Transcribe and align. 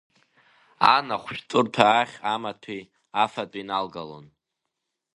Ан 0.95 1.07
ахәшәтәырҭа 1.15 1.85
ахь 2.01 2.15
амаҭәеи, 2.33 2.83
афатәи 3.23 3.67
налгалон. 3.67 4.25